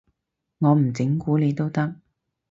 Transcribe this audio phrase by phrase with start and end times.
[0.57, 1.93] 我唔整蠱你都得